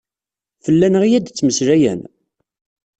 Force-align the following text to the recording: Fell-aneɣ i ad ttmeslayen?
Fell-aneɣ 0.63 1.03
i 1.05 1.09
ad 1.17 1.25
ttmeslayen? 1.27 2.01